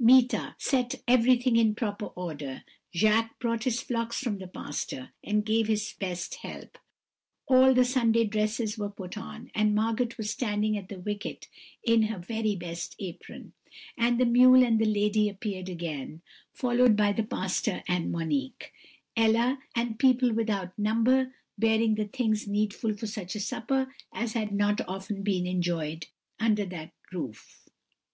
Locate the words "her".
12.04-12.18